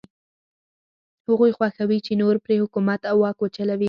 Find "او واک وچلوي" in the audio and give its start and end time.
3.11-3.79